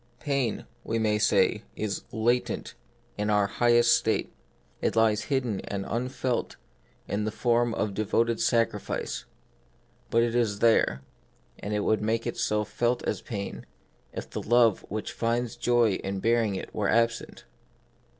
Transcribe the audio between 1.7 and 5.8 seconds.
is latent, in our highest state. It lies hidden